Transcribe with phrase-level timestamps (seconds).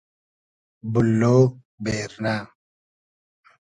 [0.91, 1.23] بوللۉ
[1.83, 2.35] بېرنۂ